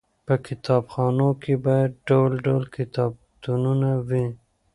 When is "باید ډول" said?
1.65-2.31